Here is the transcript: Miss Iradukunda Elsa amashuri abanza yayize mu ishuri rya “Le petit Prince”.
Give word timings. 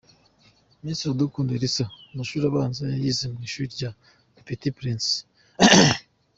Miss 0.83 0.99
Iradukunda 1.03 1.51
Elsa 1.57 1.85
amashuri 2.11 2.43
abanza 2.47 2.81
yayize 2.93 3.23
mu 3.33 3.39
ishuri 3.47 3.67
rya 3.75 3.89
“Le 4.35 4.41
petit 4.47 4.73
Prince”. 4.77 5.11